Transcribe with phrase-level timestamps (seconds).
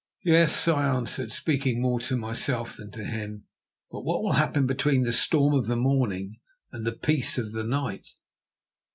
[0.25, 3.43] "Yes," I answered, speaking more to myself than to him,
[3.91, 6.39] "but what will happen between the storm of the morning
[6.71, 8.09] and the peace of the night?"